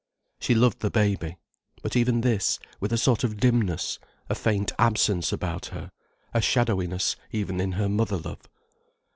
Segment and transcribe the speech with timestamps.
[0.39, 1.37] She loved the baby.
[1.83, 3.99] But even this, with a sort of dimness,
[4.31, 5.91] a faint absence about her,
[6.33, 8.49] a shadowiness even in her mother love.